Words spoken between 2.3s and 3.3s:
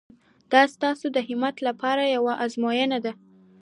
ازموینه ده.